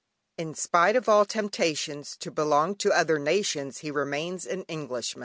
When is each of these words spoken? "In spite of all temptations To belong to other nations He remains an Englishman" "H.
"In 0.35 0.55
spite 0.55 0.95
of 0.95 1.07
all 1.07 1.25
temptations 1.25 2.17
To 2.21 2.31
belong 2.31 2.73
to 2.77 2.91
other 2.91 3.19
nations 3.19 3.77
He 3.85 3.91
remains 3.91 4.47
an 4.47 4.63
Englishman" 4.63 5.19
"H. 5.19 5.19